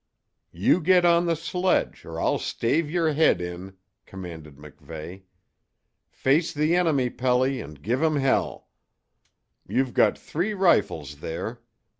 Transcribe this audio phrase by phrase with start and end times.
[0.51, 3.77] "You get on the sledge, or I'll stave your head in!"
[4.07, 5.21] commanded MacVeigh.
[6.09, 8.67] "Face the enemy, Pelly, and give 'em hell.
[9.67, 11.61] You've got three rifles there.